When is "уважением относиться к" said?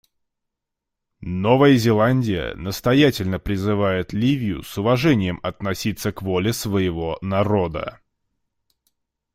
4.79-6.23